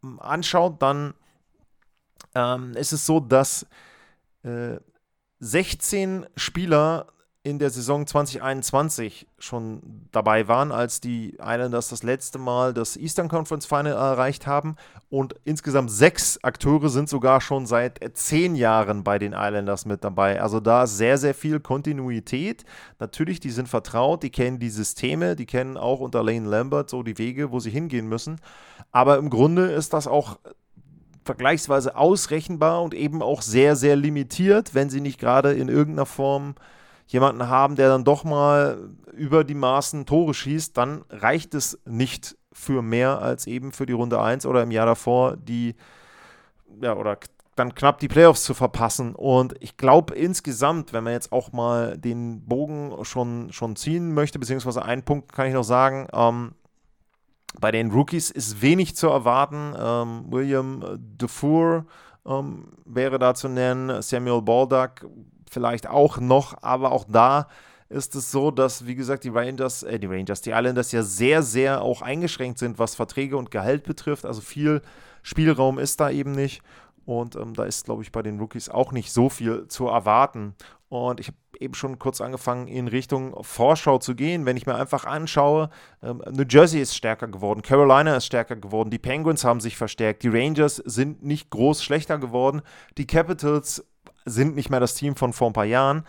ähm, 0.04 0.20
anschaut, 0.20 0.82
dann 0.82 1.14
ähm, 2.40 2.74
ist 2.76 2.94
es 2.94 3.06
so, 3.06 3.20
dass 3.20 3.66
äh, 4.44 4.78
16 5.40 6.26
Spieler 6.36 7.08
in 7.42 7.58
der 7.58 7.70
Saison 7.70 8.06
2021 8.06 9.26
schon 9.40 9.82
dabei 10.12 10.50
waren, 10.50 10.74
als 10.74 11.00
die 11.00 11.38
Islanders 11.40 11.88
das 11.88 12.04
letzte 12.04 12.38
Mal 12.38 12.74
das 12.74 12.98
Eastern 12.98 13.30
Conference 13.30 13.66
Final 13.66 13.94
erreicht 13.94 14.46
haben. 14.46 14.76
Und 15.10 15.36
insgesamt 15.46 15.90
sechs 15.90 16.44
Akteure 16.44 16.90
sind 16.90 17.08
sogar 17.08 17.40
schon 17.40 17.66
seit 17.66 18.02
zehn 18.14 18.56
Jahren 18.56 19.06
bei 19.06 19.20
den 19.20 19.32
Islanders 19.32 19.86
mit 19.86 20.04
dabei. 20.04 20.42
Also 20.42 20.60
da 20.60 20.84
ist 20.84 20.98
sehr, 20.98 21.18
sehr 21.18 21.34
viel 21.34 21.62
Kontinuität. 21.62 22.66
Natürlich, 23.00 23.40
die 23.40 23.52
sind 23.52 23.70
vertraut, 23.70 24.22
die 24.22 24.32
kennen 24.32 24.60
die 24.60 24.70
Systeme, 24.70 25.38
die 25.38 25.46
kennen 25.46 25.78
auch 25.78 26.02
unter 26.02 26.22
Lane 26.22 26.48
Lambert 26.48 26.90
so 26.90 27.04
die 27.04 27.18
Wege, 27.18 27.52
wo 27.52 27.62
sie 27.62 27.72
hingehen 27.72 28.08
müssen. 28.08 28.42
Aber 28.92 29.18
im 29.18 29.30
Grunde 29.30 29.72
ist 29.72 29.94
das 29.94 30.08
auch 30.08 30.40
vergleichsweise 31.30 31.96
ausrechenbar 31.96 32.82
und 32.82 32.96
eben 32.96 33.22
auch 33.22 33.44
sehr, 33.44 33.76
sehr 33.76 33.96
limitiert, 33.96 34.74
wenn 34.74 34.90
sie 34.90 35.00
nicht 35.00 35.20
gerade 35.20 35.54
in 35.54 35.70
irgendeiner 35.70 36.08
Form 36.08 36.56
jemanden 37.06 37.48
haben, 37.48 37.76
der 37.76 37.88
dann 37.88 38.04
doch 38.04 38.24
mal 38.24 38.90
über 39.14 39.44
die 39.44 39.54
Maßen 39.54 40.08
Tore 40.08 40.34
schießt, 40.34 40.76
dann 40.76 41.04
reicht 41.12 41.54
es 41.54 41.78
nicht 41.86 42.36
für 42.52 42.82
mehr 42.82 43.22
als 43.22 43.46
eben 43.46 43.74
für 43.74 43.86
die 43.86 43.94
Runde 43.94 44.20
1 44.20 44.48
oder 44.48 44.64
im 44.64 44.72
Jahr 44.72 44.88
davor 44.88 45.38
die, 45.38 45.76
ja, 46.82 46.96
oder 46.96 47.20
dann 47.56 47.76
knapp 47.76 48.00
die 48.00 48.08
Playoffs 48.08 48.44
zu 48.44 48.56
verpassen. 48.56 49.14
Und 49.14 49.54
ich 49.60 49.78
glaube 49.78 50.16
insgesamt, 50.16 50.94
wenn 50.94 51.04
man 51.04 51.14
jetzt 51.14 51.32
auch 51.32 51.52
mal 51.52 51.96
den 51.96 52.44
Bogen 52.44 52.96
schon, 53.04 53.54
schon 53.54 53.76
ziehen 53.76 54.16
möchte, 54.16 54.40
beziehungsweise 54.40 54.82
einen 54.82 55.04
Punkt 55.04 55.32
kann 55.32 55.46
ich 55.46 55.54
noch 55.54 55.64
sagen, 55.64 56.08
ähm, 56.12 56.56
bei 57.60 57.72
den 57.72 57.92
Rookies 57.92 58.30
ist 58.30 58.62
wenig 58.62 58.96
zu 58.96 59.08
erwarten. 59.08 59.74
Ähm, 59.78 60.26
William 60.30 61.00
Dufour 61.18 61.86
ähm, 62.26 62.68
wäre 62.86 63.20
da 63.20 63.34
zu 63.34 63.48
nennen, 63.48 64.02
Samuel 64.02 64.42
Baldock 64.42 65.08
vielleicht 65.50 65.88
auch 65.88 66.20
noch, 66.20 66.62
aber 66.62 66.92
auch 66.92 67.06
da 67.08 67.48
ist 67.90 68.14
es 68.16 68.32
so, 68.32 68.52
dass, 68.52 68.86
wie 68.86 68.94
gesagt, 68.94 69.24
die 69.24 69.30
Rangers, 69.30 69.82
äh, 69.84 70.00
die 70.00 70.06
Rangers, 70.06 70.42
die 70.42 70.52
Islanders 70.52 70.92
ja 70.92 71.02
sehr, 71.02 71.42
sehr 71.42 71.82
auch 71.82 72.04
eingeschränkt 72.04 72.60
sind, 72.60 72.78
was 72.78 72.96
Verträge 72.96 73.36
und 73.36 73.50
Gehalt 73.50 73.84
betrifft. 73.84 74.26
Also 74.26 74.42
viel 74.42 74.82
Spielraum 75.24 75.80
ist 75.80 76.00
da 76.00 76.12
eben 76.12 76.32
nicht. 76.32 76.62
Und 77.06 77.36
ähm, 77.36 77.56
da 77.56 77.64
ist, 77.64 77.86
glaube 77.86 78.04
ich, 78.04 78.12
bei 78.12 78.22
den 78.22 78.40
Rookies 78.40 78.70
auch 78.70 78.92
nicht 78.92 79.12
so 79.12 79.30
viel 79.30 79.68
zu 79.68 79.88
erwarten. 79.88 80.54
Und 80.90 81.20
ich 81.20 81.28
habe 81.28 81.38
eben 81.60 81.74
schon 81.74 82.00
kurz 82.00 82.22
angefangen, 82.22 82.68
in 82.68 82.88
Richtung 82.88 83.36
Vorschau 83.44 83.98
zu 84.00 84.16
gehen. 84.16 84.46
Wenn 84.46 84.58
ich 84.58 84.66
mir 84.66 84.76
einfach 84.76 85.06
anschaue, 85.06 85.70
ähm, 86.02 86.24
New 86.32 86.46
Jersey 86.48 86.82
ist 86.82 86.96
stärker 86.96 87.28
geworden, 87.28 87.62
Carolina 87.62 88.16
ist 88.16 88.26
stärker 88.26 88.56
geworden, 88.56 88.90
die 88.90 89.00
Penguins 89.00 89.44
haben 89.44 89.60
sich 89.60 89.78
verstärkt, 89.78 90.24
die 90.24 90.30
Rangers 90.30 90.78
sind 90.78 91.24
nicht 91.24 91.50
groß 91.50 91.84
schlechter 91.84 92.18
geworden, 92.18 92.62
die 92.98 93.08
Capitals 93.08 93.86
sind 94.26 94.56
nicht 94.56 94.70
mehr 94.70 94.80
das 94.80 94.96
Team 94.96 95.16
von 95.16 95.34
vor 95.34 95.50
ein 95.50 95.54
paar 95.54 95.66
Jahren, 95.66 96.06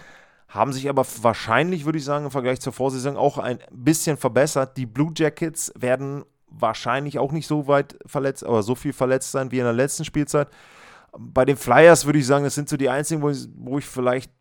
haben 0.49 0.73
sich 0.73 0.89
aber 0.89 1.07
wahrscheinlich, 1.23 1.85
würde 1.85 1.99
ich 1.99 2.05
sagen, 2.05 2.25
im 2.25 2.31
Vergleich 2.31 2.61
zur 2.61 2.73
Vorsaison 2.73 3.17
auch 3.17 3.39
ein 3.39 3.59
bisschen 3.71 4.17
verbessert. 4.17 4.77
Die 4.77 4.87
Blue 4.87 5.13
Jackets 5.17 5.73
werden 5.77 6.25
wahrscheinlich 6.49 7.19
auch 7.19 7.31
nicht 7.31 7.47
so 7.47 7.69
weit 7.69 7.97
verletzt, 8.05 8.45
aber 8.45 8.63
so 8.63 8.75
viel 8.75 8.93
verletzt 8.93 9.31
sein 9.31 9.53
wie 9.53 9.59
in 9.59 9.65
der 9.65 9.73
letzten 9.73 10.05
Spielzeit. 10.05 10.49
Bei 11.17 11.45
den 11.45 11.57
Flyers 11.57 12.05
würde 12.05 12.19
ich 12.19 12.27
sagen, 12.27 12.45
das 12.45 12.55
sind 12.55 12.69
so 12.69 12.77
die 12.77 12.89
einzigen, 12.89 13.23
wo 13.23 13.31
ich, 13.31 13.49
wo 13.57 13.79
ich 13.79 13.87
vielleicht 13.87 14.33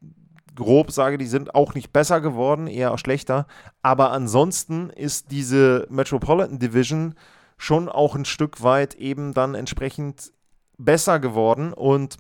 grob 0.60 0.92
sage, 0.92 1.18
die 1.18 1.26
sind 1.26 1.56
auch 1.56 1.74
nicht 1.74 1.92
besser 1.92 2.22
geworden, 2.22 2.68
eher 2.68 2.94
auch 2.94 3.00
schlechter. 3.00 3.48
Aber 3.82 4.12
ansonsten 4.12 4.92
ist 4.92 5.32
diese 5.32 5.88
Metropolitan 5.90 6.60
Division 6.60 7.16
schon 7.58 7.90
auch 7.90 8.16
ein 8.16 8.26
Stück 8.26 8.62
weit 8.62 8.94
eben 8.96 9.34
dann 9.34 9.56
entsprechend 9.56 10.32
besser 10.78 11.20
geworden. 11.20 11.74
Und 11.74 12.18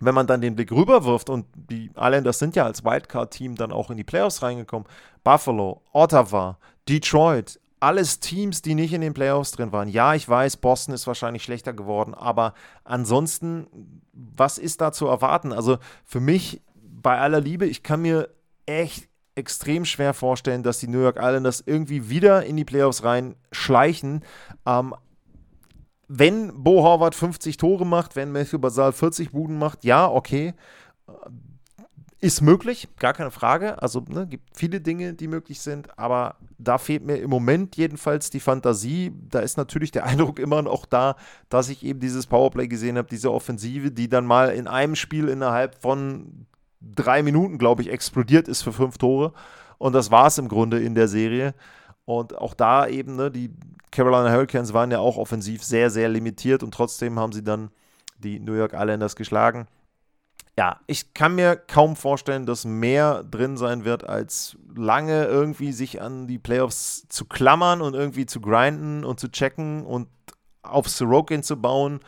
wenn 0.00 0.14
man 0.14 0.26
dann 0.26 0.40
den 0.40 0.54
Blick 0.54 0.72
rüberwirft 0.72 1.30
und 1.30 1.46
die 1.54 1.90
Islanders 1.96 2.38
sind 2.38 2.56
ja 2.56 2.64
als 2.64 2.84
Wildcard-Team 2.84 3.54
dann 3.54 3.72
auch 3.72 3.90
in 3.90 3.96
die 3.96 4.04
Playoffs 4.04 4.42
reingekommen, 4.42 4.88
Buffalo, 5.24 5.82
Ottawa, 5.92 6.58
Detroit, 6.88 7.60
alles 7.80 8.20
Teams, 8.20 8.62
die 8.62 8.74
nicht 8.74 8.92
in 8.92 9.00
den 9.00 9.14
Playoffs 9.14 9.52
drin 9.52 9.72
waren. 9.72 9.88
Ja, 9.88 10.14
ich 10.14 10.28
weiß, 10.28 10.56
Boston 10.58 10.94
ist 10.94 11.06
wahrscheinlich 11.06 11.44
schlechter 11.44 11.72
geworden, 11.72 12.14
aber 12.14 12.54
ansonsten, 12.84 14.02
was 14.12 14.58
ist 14.58 14.80
da 14.80 14.92
zu 14.92 15.06
erwarten? 15.06 15.52
Also 15.52 15.78
für 16.04 16.20
mich, 16.20 16.60
bei 17.08 17.20
aller 17.20 17.40
Liebe, 17.40 17.64
ich 17.64 17.82
kann 17.82 18.02
mir 18.02 18.28
echt 18.66 19.08
extrem 19.34 19.86
schwer 19.86 20.12
vorstellen, 20.12 20.62
dass 20.62 20.78
die 20.78 20.88
New 20.88 21.00
York 21.00 21.16
Islanders 21.16 21.62
irgendwie 21.64 22.10
wieder 22.10 22.44
in 22.44 22.54
die 22.54 22.66
Playoffs 22.66 23.02
reinschleichen. 23.02 24.26
Ähm, 24.66 24.94
wenn 26.06 26.62
Bo 26.62 26.82
Horvath 26.82 27.14
50 27.14 27.56
Tore 27.56 27.86
macht, 27.86 28.14
wenn 28.14 28.30
Matthew 28.30 28.58
Basal 28.58 28.92
40 28.92 29.32
Buden 29.32 29.58
macht, 29.58 29.86
ja, 29.86 30.06
okay. 30.06 30.52
Ist 32.20 32.42
möglich, 32.42 32.88
gar 32.98 33.14
keine 33.14 33.30
Frage. 33.30 33.80
Also 33.80 34.04
ne, 34.06 34.26
gibt 34.26 34.50
viele 34.54 34.82
Dinge, 34.82 35.14
die 35.14 35.28
möglich 35.28 35.62
sind, 35.62 35.98
aber 35.98 36.36
da 36.58 36.76
fehlt 36.76 37.06
mir 37.06 37.16
im 37.16 37.30
Moment 37.30 37.74
jedenfalls 37.76 38.28
die 38.28 38.40
Fantasie. 38.40 39.14
Da 39.30 39.38
ist 39.38 39.56
natürlich 39.56 39.92
der 39.92 40.04
Eindruck 40.04 40.38
immer 40.38 40.60
noch 40.60 40.84
da, 40.84 41.16
dass 41.48 41.70
ich 41.70 41.86
eben 41.86 42.00
dieses 42.00 42.26
Powerplay 42.26 42.68
gesehen 42.68 42.98
habe, 42.98 43.08
diese 43.08 43.32
Offensive, 43.32 43.92
die 43.92 44.10
dann 44.10 44.26
mal 44.26 44.50
in 44.50 44.66
einem 44.66 44.94
Spiel 44.94 45.30
innerhalb 45.30 45.80
von 45.80 46.44
drei 46.80 47.22
Minuten, 47.22 47.58
glaube 47.58 47.82
ich, 47.82 47.90
explodiert 47.90 48.48
ist 48.48 48.62
für 48.62 48.72
fünf 48.72 48.98
Tore. 48.98 49.32
Und 49.78 49.92
das 49.92 50.10
war 50.10 50.26
es 50.26 50.38
im 50.38 50.48
Grunde 50.48 50.80
in 50.80 50.94
der 50.94 51.08
Serie. 51.08 51.54
Und 52.04 52.36
auch 52.36 52.54
da 52.54 52.86
eben, 52.86 53.16
ne, 53.16 53.30
die 53.30 53.50
Carolina 53.90 54.30
Hurricanes 54.32 54.72
waren 54.72 54.90
ja 54.90 54.98
auch 54.98 55.16
offensiv 55.16 55.62
sehr, 55.62 55.90
sehr 55.90 56.08
limitiert 56.08 56.62
und 56.62 56.72
trotzdem 56.72 57.18
haben 57.18 57.32
sie 57.32 57.44
dann 57.44 57.70
die 58.18 58.40
New 58.40 58.54
York 58.54 58.72
Islanders 58.72 59.16
geschlagen 59.16 59.66
ja, 60.58 60.80
ich 60.88 61.14
kann 61.14 61.36
mir 61.36 61.54
kaum 61.54 61.94
vorstellen, 61.94 62.44
dass 62.44 62.64
mehr 62.64 63.22
drin 63.22 63.56
sein 63.56 63.84
wird, 63.84 64.08
als 64.08 64.56
lange 64.74 65.26
irgendwie 65.26 65.70
sich 65.70 66.02
an 66.02 66.26
die 66.26 66.40
Playoffs 66.40 67.06
zu 67.08 67.26
klammern 67.26 67.80
und 67.80 67.94
irgendwie 67.94 68.26
zu 68.26 68.40
grinden 68.40 69.04
und 69.04 69.20
zu 69.20 69.30
checken 69.30 69.86
und 69.86 70.08
auf 70.62 70.88
Sorokin 70.88 71.44
zu 71.44 71.60
bauen. 71.60 72.00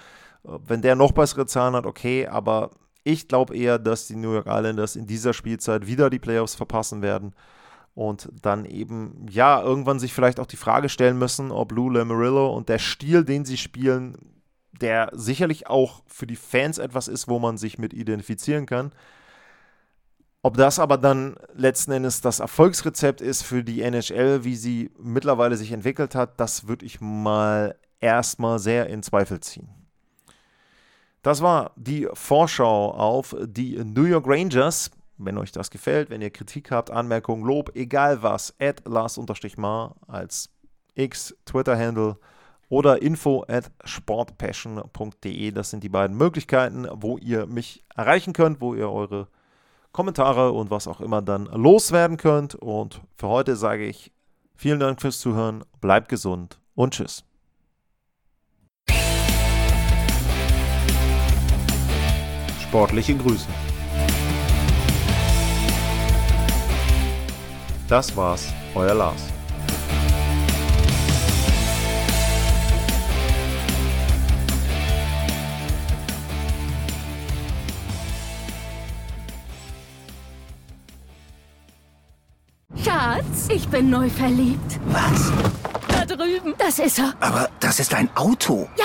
Wenn 0.43 0.83
der 0.83 0.97
noch 0.97 1.12
bessere 1.12 1.47
Zahlen 1.47 1.77
hat, 1.77 1.87
okay, 1.87 2.27
aber 2.27 2.71
ich 3.04 3.28
glaube 3.28 3.57
eher, 3.57 3.78
dass 3.78 4.07
die 4.07 4.16
New 4.16 4.33
York 4.33 4.47
Islanders 4.47 4.97
in 4.97 5.07
dieser 5.07 5.33
Spielzeit 5.33 5.87
wieder 5.87 6.11
die 6.11 6.19
Playoffs 6.19 6.54
verpassen 6.54 7.02
werden 7.02 7.35
und 7.95 8.28
dann 8.42 8.64
eben, 8.64 9.26
ja, 9.28 9.61
irgendwann 9.62 9.99
sich 9.99 10.12
vielleicht 10.12 10.40
auch 10.40 10.47
die 10.47 10.57
Frage 10.57 10.88
stellen 10.88 11.19
müssen, 11.19 11.50
ob 11.50 11.73
Lou 11.73 11.90
Lamarillo 11.90 12.54
und 12.54 12.69
der 12.69 12.78
Stil, 12.78 13.25
den 13.25 13.45
sie 13.45 13.57
spielen, 13.57 14.16
der 14.73 15.11
sicherlich 15.12 15.66
auch 15.66 16.02
für 16.07 16.26
die 16.26 16.37
Fans 16.37 16.78
etwas 16.78 17.09
ist, 17.09 17.28
wo 17.28 17.38
man 17.38 17.59
sich 17.59 17.78
mit 17.78 17.92
identifizieren 17.92 18.66
kann. 18.66 18.92
Ob 20.42 20.57
das 20.57 20.78
aber 20.78 20.97
dann 20.97 21.37
letzten 21.54 21.92
Endes 21.92 22.23
das 22.23 22.40
Erfolgsrezept 22.40 23.21
ist 23.21 23.42
für 23.42 23.62
die 23.62 23.83
NHL, 23.83 24.45
wie 24.45 24.57
sie 24.57 24.90
mittlerweile 24.99 25.57
sich 25.57 25.73
entwickelt 25.73 26.14
hat, 26.14 26.40
das 26.40 26.66
würde 26.66 26.87
ich 26.87 27.00
mal 27.00 27.76
erstmal 28.00 28.59
sehr 28.59 28.87
in 28.87 29.02
Zweifel 29.02 29.40
ziehen. 29.40 29.80
Das 31.23 31.43
war 31.43 31.73
die 31.77 32.09
Vorschau 32.15 32.93
auf 32.93 33.37
die 33.41 33.77
New 33.85 34.05
York 34.05 34.27
Rangers. 34.27 34.91
Wenn 35.19 35.37
euch 35.37 35.53
das 35.53 35.71
gefällt, 35.71 36.09
wenn 36.09 36.23
ihr 36.23 36.31
Kritik 36.31 36.71
habt, 36.71 36.91
Anmerkungen, 36.91 37.45
Lob, 37.45 37.73
egal 37.75 38.23
was, 38.23 38.55
at 38.59 38.83
Lars-Mar 38.87 39.97
als 40.07 40.49
X-Twitter-Handle 40.95 42.17
oder 42.71 43.03
info 43.03 43.45
at 43.49 43.71
sportpassion.de. 43.85 45.50
Das 45.50 45.71
sind 45.71 45.85
die 45.85 45.89
beiden 45.91 46.17
Möglichkeiten, 46.17 46.87
wo 46.91 47.19
ihr 47.19 47.47
mich 47.47 47.85
erreichen 47.95 48.33
könnt, 48.33 48.62
wo 48.62 48.75
ihr 48.75 48.91
eure 48.91 49.29
Kommentare 49.93 50.53
und 50.53 50.71
was 50.71 50.89
auch 50.89 51.00
immer 51.00 51.21
dann 51.21 51.47
loswerden 51.47 52.17
könnt. 52.17 52.55
Und 52.55 53.03
für 53.17 53.29
heute 53.29 53.57
sage 53.57 53.85
ich 53.85 54.12
vielen 54.55 54.81
Dank 54.81 55.03
fürs 55.03 55.21
Zuhören, 55.21 55.65
bleibt 55.81 56.09
gesund 56.09 56.61
und 56.75 56.95
tschüss. 56.95 57.25
Sportliche 62.71 63.17
Grüße. 63.17 63.49
Das 67.88 68.16
war's, 68.16 68.47
euer 68.77 68.94
Lars. 68.94 69.23
Schatz, 82.85 83.49
ich 83.49 83.66
bin 83.66 83.90
neu 83.90 84.09
verliebt. 84.09 84.79
Was? 84.87 85.33
Da 85.88 86.05
drüben. 86.07 86.55
Das 86.57 86.79
ist 86.79 87.01
er. 87.01 87.14
Aber 87.18 87.51
das 87.59 87.81
ist 87.81 87.92
ein 87.94 88.09
Auto. 88.14 88.68
Ja, 88.79 88.85